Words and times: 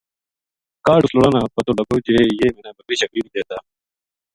کاہڈ 0.85 1.01
اس 1.05 1.11
لُڑا 1.15 1.29
نا 1.35 1.41
پتو 1.55 1.71
لگو 1.77 1.95
جے 2.05 2.17
یہ 2.39 2.47
مَنا 2.55 2.69
بکری 2.77 2.95
شکری 3.01 3.19
نیہہ 3.23 3.33
دیتا 3.35 3.57